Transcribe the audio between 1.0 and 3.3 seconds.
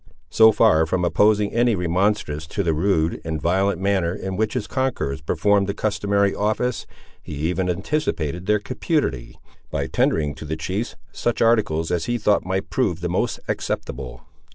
opposing any remonstrance to the rude